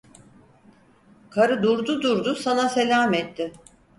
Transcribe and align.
Karı 1.29 1.63
durdu 1.63 2.01
durdu 2.01 2.35
sana 2.35 2.69
selam 2.69 3.13
etti. 3.13 3.53